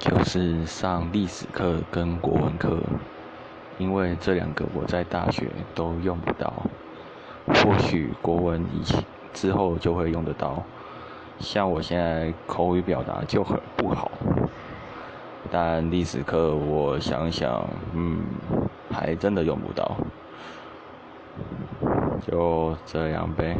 [0.00, 2.78] 就是上历史课跟国文课
[3.76, 6.50] 因为这两个我在大学都用不到
[7.48, 10.64] 或许国文以前之后就会用得到
[11.38, 14.10] 像我现在口语表达就很不好。
[15.50, 18.24] 但历史课我想想嗯
[18.90, 19.96] 还真的用不到。
[22.26, 23.54] 就这样呗。